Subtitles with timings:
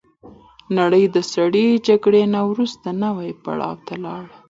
[0.77, 4.33] نړۍ د سړې جګړې نه وروسته نوي پړاو ته لاړه.